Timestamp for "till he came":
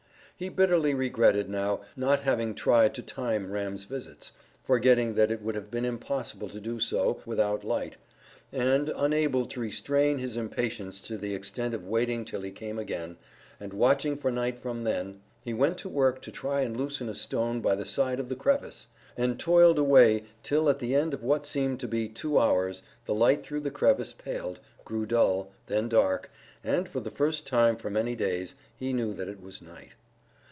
12.25-12.79